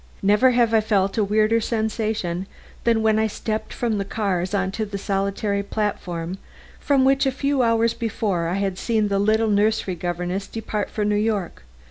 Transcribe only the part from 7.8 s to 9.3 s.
before I had seen the